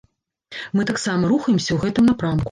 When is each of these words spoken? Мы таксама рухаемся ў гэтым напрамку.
Мы 0.79 0.85
таксама 0.91 1.29
рухаемся 1.33 1.67
ў 1.73 1.77
гэтым 1.83 2.09
напрамку. 2.11 2.39